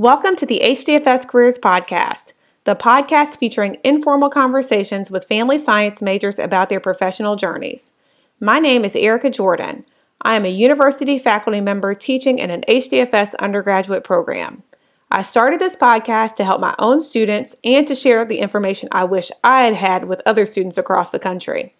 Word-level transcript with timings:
Welcome 0.00 0.34
to 0.36 0.46
the 0.46 0.62
HDFS 0.64 1.28
Careers 1.28 1.58
Podcast, 1.58 2.32
the 2.64 2.74
podcast 2.74 3.36
featuring 3.36 3.76
informal 3.84 4.30
conversations 4.30 5.10
with 5.10 5.26
family 5.26 5.58
science 5.58 6.00
majors 6.00 6.38
about 6.38 6.70
their 6.70 6.80
professional 6.80 7.36
journeys. 7.36 7.92
My 8.40 8.60
name 8.60 8.86
is 8.86 8.96
Erica 8.96 9.28
Jordan. 9.28 9.84
I 10.22 10.36
am 10.36 10.46
a 10.46 10.48
university 10.48 11.18
faculty 11.18 11.60
member 11.60 11.94
teaching 11.94 12.38
in 12.38 12.50
an 12.50 12.62
HDFS 12.66 13.34
undergraduate 13.40 14.02
program. 14.02 14.62
I 15.10 15.20
started 15.20 15.60
this 15.60 15.76
podcast 15.76 16.36
to 16.36 16.46
help 16.46 16.62
my 16.62 16.74
own 16.78 17.02
students 17.02 17.54
and 17.62 17.86
to 17.86 17.94
share 17.94 18.24
the 18.24 18.38
information 18.38 18.88
I 18.92 19.04
wish 19.04 19.30
I 19.44 19.64
had 19.64 19.74
had 19.74 20.04
with 20.06 20.22
other 20.24 20.46
students 20.46 20.78
across 20.78 21.10
the 21.10 21.18
country. 21.18 21.74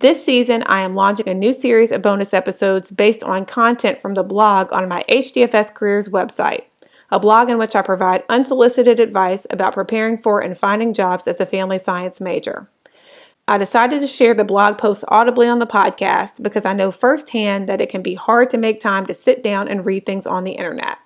This 0.00 0.24
season, 0.24 0.64
I 0.66 0.80
am 0.80 0.96
launching 0.96 1.28
a 1.28 1.34
new 1.34 1.52
series 1.52 1.92
of 1.92 2.02
bonus 2.02 2.34
episodes 2.34 2.90
based 2.90 3.22
on 3.22 3.46
content 3.46 4.00
from 4.00 4.14
the 4.14 4.24
blog 4.24 4.72
on 4.72 4.88
my 4.88 5.04
HDFS 5.08 5.72
Careers 5.72 6.08
website 6.08 6.64
a 7.14 7.20
blog 7.20 7.48
in 7.48 7.58
which 7.58 7.76
I 7.76 7.82
provide 7.82 8.24
unsolicited 8.28 8.98
advice 8.98 9.46
about 9.50 9.74
preparing 9.74 10.18
for 10.18 10.40
and 10.40 10.58
finding 10.58 10.92
jobs 10.92 11.28
as 11.28 11.38
a 11.38 11.46
family 11.46 11.78
science 11.78 12.20
major. 12.20 12.68
I 13.46 13.56
decided 13.56 14.00
to 14.00 14.08
share 14.08 14.34
the 14.34 14.42
blog 14.42 14.78
post 14.78 15.04
audibly 15.06 15.46
on 15.46 15.60
the 15.60 15.66
podcast 15.66 16.42
because 16.42 16.64
I 16.64 16.72
know 16.72 16.90
firsthand 16.90 17.68
that 17.68 17.80
it 17.80 17.88
can 17.88 18.02
be 18.02 18.14
hard 18.14 18.50
to 18.50 18.58
make 18.58 18.80
time 18.80 19.06
to 19.06 19.14
sit 19.14 19.44
down 19.44 19.68
and 19.68 19.86
read 19.86 20.04
things 20.04 20.26
on 20.26 20.42
the 20.42 20.54
internet. 20.54 20.98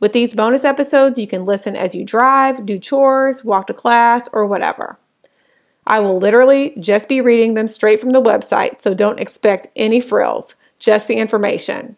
With 0.00 0.12
these 0.12 0.34
bonus 0.34 0.64
episodes, 0.64 1.20
you 1.20 1.28
can 1.28 1.46
listen 1.46 1.76
as 1.76 1.94
you 1.94 2.04
drive, 2.04 2.66
do 2.66 2.76
chores, 2.76 3.44
walk 3.44 3.68
to 3.68 3.74
class, 3.74 4.28
or 4.32 4.44
whatever. 4.44 4.98
I 5.86 6.00
will 6.00 6.18
literally 6.18 6.74
just 6.80 7.08
be 7.08 7.20
reading 7.20 7.54
them 7.54 7.68
straight 7.68 8.00
from 8.00 8.10
the 8.10 8.20
website, 8.20 8.80
so 8.80 8.92
don't 8.92 9.20
expect 9.20 9.68
any 9.76 10.00
frills, 10.00 10.56
just 10.80 11.06
the 11.06 11.14
information. 11.14 11.96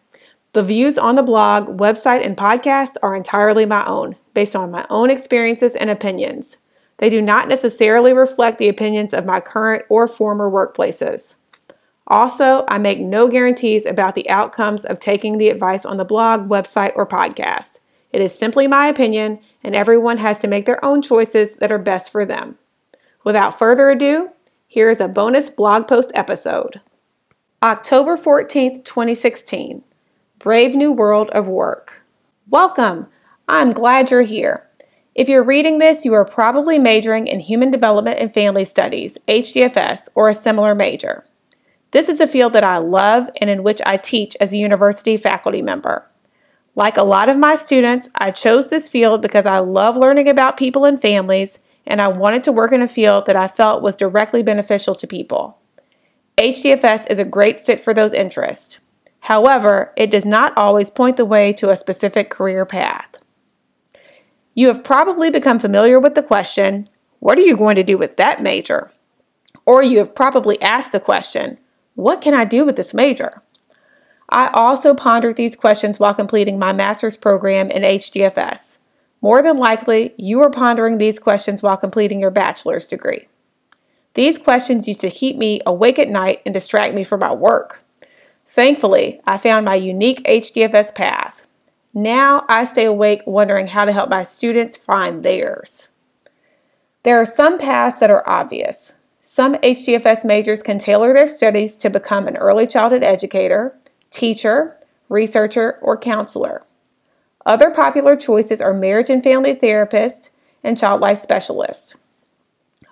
The 0.53 0.63
views 0.63 0.97
on 0.97 1.15
the 1.15 1.23
blog, 1.23 1.79
website, 1.79 2.25
and 2.25 2.35
podcast 2.35 2.95
are 3.01 3.15
entirely 3.15 3.65
my 3.65 3.85
own, 3.85 4.17
based 4.33 4.53
on 4.53 4.69
my 4.69 4.85
own 4.89 5.09
experiences 5.09 5.77
and 5.77 5.89
opinions. 5.89 6.57
They 6.97 7.09
do 7.09 7.21
not 7.21 7.47
necessarily 7.47 8.11
reflect 8.11 8.57
the 8.57 8.67
opinions 8.67 9.13
of 9.13 9.25
my 9.25 9.39
current 9.39 9.85
or 9.87 10.09
former 10.09 10.51
workplaces. 10.51 11.35
Also, 12.05 12.65
I 12.67 12.79
make 12.79 12.99
no 12.99 13.29
guarantees 13.29 13.85
about 13.85 14.13
the 14.13 14.29
outcomes 14.29 14.83
of 14.83 14.99
taking 14.99 15.37
the 15.37 15.47
advice 15.47 15.85
on 15.85 15.95
the 15.95 16.03
blog, 16.03 16.49
website, 16.49 16.91
or 16.95 17.07
podcast. 17.07 17.79
It 18.11 18.21
is 18.21 18.37
simply 18.37 18.67
my 18.67 18.87
opinion, 18.87 19.39
and 19.63 19.73
everyone 19.73 20.17
has 20.17 20.39
to 20.39 20.49
make 20.49 20.65
their 20.65 20.83
own 20.83 21.01
choices 21.01 21.55
that 21.55 21.71
are 21.71 21.79
best 21.79 22.11
for 22.11 22.25
them. 22.25 22.57
Without 23.23 23.57
further 23.57 23.89
ado, 23.89 24.31
here 24.67 24.89
is 24.89 24.99
a 24.99 25.07
bonus 25.07 25.49
blog 25.49 25.87
post 25.87 26.11
episode. 26.13 26.81
October 27.63 28.17
14th, 28.17 28.83
2016. 28.83 29.85
Brave 30.41 30.73
New 30.73 30.91
World 30.91 31.29
of 31.29 31.47
Work. 31.47 32.01
Welcome! 32.49 33.05
I'm 33.47 33.73
glad 33.73 34.09
you're 34.09 34.23
here. 34.23 34.67
If 35.13 35.29
you're 35.29 35.43
reading 35.43 35.77
this, 35.77 36.03
you 36.03 36.15
are 36.15 36.25
probably 36.25 36.79
majoring 36.79 37.27
in 37.27 37.41
Human 37.41 37.69
Development 37.69 38.17
and 38.19 38.33
Family 38.33 38.65
Studies, 38.65 39.19
HDFS, 39.27 40.09
or 40.15 40.29
a 40.29 40.33
similar 40.33 40.73
major. 40.73 41.27
This 41.91 42.09
is 42.09 42.19
a 42.19 42.27
field 42.27 42.53
that 42.53 42.63
I 42.63 42.79
love 42.79 43.29
and 43.39 43.51
in 43.51 43.61
which 43.61 43.83
I 43.85 43.97
teach 43.97 44.35
as 44.41 44.51
a 44.51 44.57
university 44.57 45.15
faculty 45.15 45.61
member. 45.61 46.09
Like 46.73 46.97
a 46.97 47.03
lot 47.03 47.29
of 47.29 47.37
my 47.37 47.55
students, 47.55 48.09
I 48.15 48.31
chose 48.31 48.69
this 48.69 48.89
field 48.89 49.21
because 49.21 49.45
I 49.45 49.59
love 49.59 49.95
learning 49.95 50.27
about 50.27 50.57
people 50.57 50.85
and 50.85 50.99
families, 50.99 51.59
and 51.85 52.01
I 52.01 52.07
wanted 52.07 52.41
to 52.45 52.51
work 52.51 52.71
in 52.71 52.81
a 52.81 52.87
field 52.87 53.27
that 53.27 53.35
I 53.35 53.47
felt 53.47 53.83
was 53.83 53.95
directly 53.95 54.41
beneficial 54.41 54.95
to 54.95 55.05
people. 55.05 55.59
HDFS 56.39 57.11
is 57.11 57.19
a 57.19 57.25
great 57.25 57.59
fit 57.59 57.79
for 57.79 57.93
those 57.93 58.11
interests. 58.11 58.79
However, 59.21 59.93
it 59.95 60.11
does 60.11 60.25
not 60.25 60.57
always 60.57 60.89
point 60.89 61.17
the 61.17 61.25
way 61.25 61.53
to 61.53 61.69
a 61.69 61.77
specific 61.77 62.29
career 62.29 62.65
path. 62.65 63.17
You 64.53 64.67
have 64.67 64.83
probably 64.83 65.29
become 65.29 65.59
familiar 65.59 65.99
with 65.99 66.15
the 66.15 66.23
question, 66.23 66.89
What 67.19 67.37
are 67.37 67.43
you 67.43 67.55
going 67.55 67.75
to 67.75 67.83
do 67.83 67.97
with 67.97 68.17
that 68.17 68.41
major? 68.41 68.91
Or 69.65 69.83
you 69.83 69.99
have 69.99 70.15
probably 70.15 70.61
asked 70.61 70.91
the 70.91 70.99
question, 70.99 71.59
What 71.95 72.21
can 72.21 72.33
I 72.33 72.45
do 72.45 72.65
with 72.65 72.75
this 72.75 72.93
major? 72.93 73.41
I 74.29 74.47
also 74.53 74.93
pondered 74.93 75.35
these 75.35 75.55
questions 75.55 75.99
while 75.99 76.13
completing 76.13 76.57
my 76.57 76.73
master's 76.73 77.17
program 77.17 77.69
in 77.69 77.83
HDFS. 77.83 78.79
More 79.21 79.43
than 79.43 79.57
likely, 79.57 80.15
you 80.17 80.41
are 80.41 80.49
pondering 80.49 80.97
these 80.97 81.19
questions 81.19 81.61
while 81.61 81.77
completing 81.77 82.21
your 82.21 82.31
bachelor's 82.31 82.87
degree. 82.87 83.27
These 84.15 84.39
questions 84.39 84.87
used 84.87 85.01
to 85.01 85.11
keep 85.11 85.37
me 85.37 85.61
awake 85.65 85.99
at 85.99 86.09
night 86.09 86.41
and 86.45 86.53
distract 86.53 86.95
me 86.95 87.03
from 87.03 87.19
my 87.19 87.31
work. 87.31 87.81
Thankfully, 88.53 89.21
I 89.25 89.37
found 89.37 89.63
my 89.63 89.75
unique 89.75 90.25
HDFS 90.25 90.93
path. 90.93 91.43
Now 91.93 92.43
I 92.49 92.65
stay 92.65 92.83
awake 92.83 93.21
wondering 93.25 93.67
how 93.67 93.85
to 93.85 93.93
help 93.93 94.09
my 94.09 94.23
students 94.23 94.75
find 94.75 95.23
theirs. 95.23 95.87
There 97.03 97.17
are 97.17 97.25
some 97.25 97.57
paths 97.57 98.01
that 98.01 98.11
are 98.11 98.29
obvious. 98.29 98.95
Some 99.21 99.55
HDFS 99.55 100.25
majors 100.25 100.61
can 100.61 100.79
tailor 100.79 101.13
their 101.13 101.27
studies 101.27 101.77
to 101.77 101.89
become 101.89 102.27
an 102.27 102.35
early 102.35 102.67
childhood 102.67 103.03
educator, 103.03 103.73
teacher, 104.09 104.75
researcher, 105.07 105.79
or 105.81 105.97
counselor. 105.97 106.63
Other 107.45 107.71
popular 107.71 108.17
choices 108.17 108.59
are 108.59 108.73
marriage 108.73 109.09
and 109.09 109.23
family 109.23 109.55
therapist 109.55 110.29
and 110.61 110.77
child 110.77 110.99
life 110.99 111.19
specialist. 111.19 111.95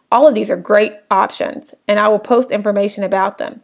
All 0.09 0.25
of 0.25 0.35
these 0.35 0.49
are 0.49 0.57
great 0.57 0.93
options, 1.11 1.73
and 1.85 1.99
I 1.99 2.07
will 2.07 2.19
post 2.19 2.49
information 2.49 3.03
about 3.03 3.39
them. 3.39 3.61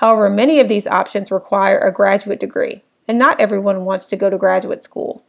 However, 0.00 0.30
many 0.30 0.60
of 0.60 0.68
these 0.70 0.86
options 0.86 1.30
require 1.30 1.78
a 1.78 1.92
graduate 1.92 2.40
degree, 2.40 2.82
and 3.06 3.18
not 3.18 3.38
everyone 3.38 3.84
wants 3.84 4.06
to 4.06 4.16
go 4.16 4.30
to 4.30 4.38
graduate 4.38 4.82
school. 4.82 5.22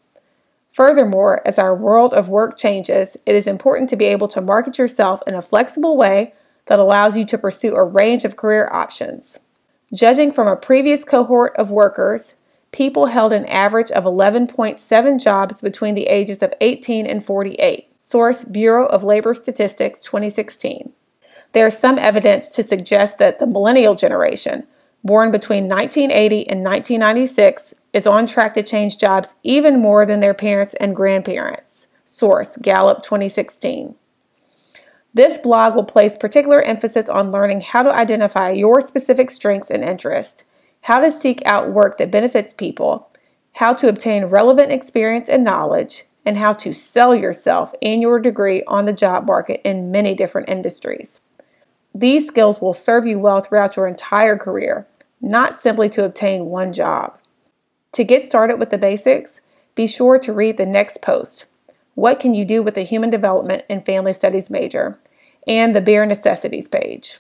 Furthermore, 0.72 1.46
as 1.46 1.60
our 1.60 1.76
world 1.76 2.14
of 2.14 2.30
work 2.30 2.58
changes, 2.58 3.18
it 3.26 3.36
is 3.36 3.48
important 3.48 3.90
to 3.90 3.98
be 3.98 4.06
able 4.06 4.30
to 4.30 4.40
market 4.40 4.78
yourself 4.78 5.22
in 5.28 5.36
a 5.36 5.42
flexible 5.42 5.98
way 5.98 6.34
that 6.68 6.80
allows 6.80 7.18
you 7.18 7.26
to 7.26 7.38
pursue 7.38 7.76
a 7.76 7.84
range 7.84 8.24
of 8.24 8.38
career 8.38 8.70
options. 8.72 9.40
Judging 9.94 10.32
from 10.32 10.48
a 10.48 10.56
previous 10.56 11.04
cohort 11.04 11.54
of 11.58 11.70
workers, 11.70 12.36
people 12.72 13.08
held 13.08 13.34
an 13.34 13.44
average 13.48 13.92
of 13.92 14.06
11.7 14.06 15.22
jobs 15.22 15.60
between 15.60 15.96
the 15.96 16.08
ages 16.08 16.42
of 16.42 16.54
18 16.62 17.06
and 17.06 17.26
48. 17.26 17.90
Source 18.00 18.46
Bureau 18.46 18.86
of 18.86 19.04
Labor 19.04 19.34
Statistics 19.34 20.02
2016. 20.02 20.94
There 21.54 21.68
is 21.68 21.78
some 21.78 22.00
evidence 22.00 22.50
to 22.50 22.64
suggest 22.64 23.18
that 23.18 23.40
the 23.40 23.48
millennial 23.48 23.96
generation, 23.96 24.66
born 25.04 25.32
between 25.32 25.68
1980 25.68 26.48
and 26.48 26.64
1996, 26.64 27.74
is 27.94 28.08
on 28.08 28.28
track 28.28 28.54
to 28.54 28.64
change 28.64 28.98
jobs 28.98 29.36
even 29.44 29.80
more 29.80 30.06
than 30.06 30.20
their 30.20 30.34
parents 30.34 30.74
and 30.76 30.96
grandparents. 30.96 31.88
Source 32.06 32.58
Gallup 32.58 33.04
2016. 33.04 33.96
This 35.14 35.38
blog 35.38 35.76
will 35.76 35.84
place 35.84 36.16
particular 36.16 36.62
emphasis 36.62 37.10
on 37.10 37.32
learning 37.32 37.62
how 37.62 37.84
to 37.84 37.94
identify 37.94 38.52
your 38.52 38.80
specific 38.80 39.30
strengths 39.30 39.70
and 39.70 39.84
interests, 39.84 40.46
how 40.82 41.00
to 41.00 41.12
seek 41.12 41.42
out 41.46 41.72
work 41.72 41.98
that 41.98 42.12
benefits 42.12 42.54
people, 42.54 43.10
how 43.56 43.74
to 43.74 43.90
obtain 43.90 44.26
relevant 44.26 44.72
experience 44.72 45.28
and 45.28 45.44
knowledge, 45.44 46.06
and 46.26 46.38
how 46.38 46.54
to 46.54 46.74
sell 46.74 47.16
yourself 47.16 47.74
and 47.82 48.02
your 48.02 48.20
degree 48.20 48.64
on 48.66 48.86
the 48.86 48.94
job 48.94 49.26
market 49.26 49.60
in 49.66 49.92
many 49.92 50.16
different 50.16 50.48
industries. 50.48 51.22
These 51.94 52.28
skills 52.28 52.62
will 52.62 52.74
serve 52.74 53.06
you 53.06 53.20
well 53.20 53.42
throughout 53.42 53.76
your 53.76 53.88
entire 53.88 54.38
career, 54.38 54.88
not 55.20 55.58
simply 55.58 55.90
to 55.90 56.06
obtain 56.06 56.46
one 56.46 56.74
job. 56.74 57.18
To 57.94 58.04
get 58.04 58.26
started 58.26 58.60
with 58.60 58.70
the 58.70 58.78
basics, 58.78 59.42
be 59.76 59.88
sure 59.88 60.18
to 60.20 60.34
read 60.34 60.58
the 60.58 60.66
next 60.66 61.02
post 61.02 61.46
What 61.96 62.20
Can 62.20 62.34
You 62.34 62.46
Do 62.46 62.64
with 62.64 62.78
a 62.78 62.82
Human 62.84 63.10
Development 63.10 63.64
and 63.70 63.86
Family 63.86 64.14
Studies 64.14 64.50
major? 64.50 64.98
and 65.48 65.76
the 65.76 65.82
Bare 65.82 66.06
Necessities 66.06 66.68
page. 66.68 67.20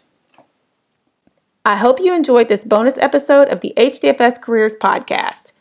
I 1.63 1.77
hope 1.77 1.99
you 1.99 2.15
enjoyed 2.15 2.47
this 2.47 2.65
bonus 2.65 2.97
episode 2.97 3.49
of 3.49 3.61
the 3.61 3.73
HDFS 3.77 4.41
Careers 4.41 4.75
Podcast. 4.75 5.51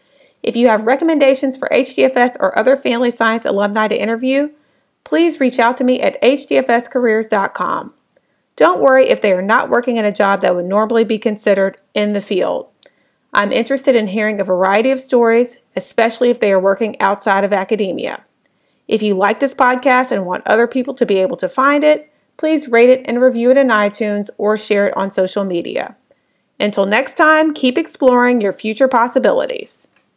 If 0.42 0.56
you 0.56 0.68
have 0.68 0.86
recommendations 0.86 1.56
for 1.56 1.68
HDFS 1.70 2.36
or 2.40 2.58
other 2.58 2.76
family 2.76 3.10
science 3.10 3.44
alumni 3.44 3.88
to 3.88 4.00
interview, 4.00 4.50
please 5.04 5.40
reach 5.40 5.58
out 5.58 5.76
to 5.76 5.84
me 5.84 6.00
at 6.00 6.20
hdfscareers.com. 6.22 7.92
Don't 8.60 8.82
worry 8.82 9.08
if 9.08 9.22
they 9.22 9.32
are 9.32 9.40
not 9.40 9.70
working 9.70 9.96
in 9.96 10.04
a 10.04 10.12
job 10.12 10.42
that 10.42 10.54
would 10.54 10.66
normally 10.66 11.02
be 11.02 11.16
considered 11.16 11.80
in 11.94 12.12
the 12.12 12.20
field. 12.20 12.68
I'm 13.32 13.52
interested 13.52 13.96
in 13.96 14.08
hearing 14.08 14.38
a 14.38 14.44
variety 14.44 14.90
of 14.90 15.00
stories, 15.00 15.56
especially 15.76 16.28
if 16.28 16.40
they 16.40 16.52
are 16.52 16.60
working 16.60 17.00
outside 17.00 17.42
of 17.42 17.54
academia. 17.54 18.22
If 18.86 19.00
you 19.00 19.14
like 19.14 19.40
this 19.40 19.54
podcast 19.54 20.12
and 20.12 20.26
want 20.26 20.46
other 20.46 20.66
people 20.66 20.92
to 20.96 21.06
be 21.06 21.16
able 21.20 21.38
to 21.38 21.48
find 21.48 21.82
it, 21.82 22.12
please 22.36 22.68
rate 22.68 22.90
it 22.90 23.00
and 23.06 23.22
review 23.22 23.50
it 23.50 23.56
in 23.56 23.68
iTunes 23.68 24.28
or 24.36 24.58
share 24.58 24.88
it 24.88 24.94
on 24.94 25.10
social 25.10 25.44
media. 25.44 25.96
Until 26.58 26.84
next 26.84 27.14
time, 27.14 27.54
keep 27.54 27.78
exploring 27.78 28.42
your 28.42 28.52
future 28.52 28.88
possibilities. 28.88 29.88